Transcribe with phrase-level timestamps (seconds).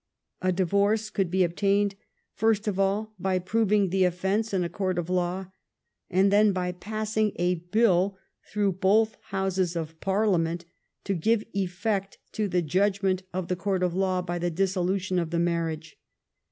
[0.41, 1.93] A divorce could be obtained,
[2.33, 5.51] first of all, by proving the offence in a court of law,
[6.09, 8.17] and then by passing a bill
[8.51, 10.65] through both Houses of Parliament
[11.03, 15.29] to give effect to the judgment of the court of law by the dissolution of
[15.29, 15.99] the marriage.